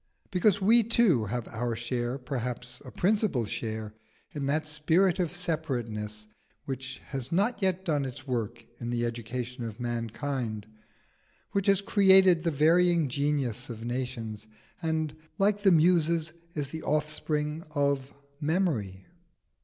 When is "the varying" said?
12.41-13.09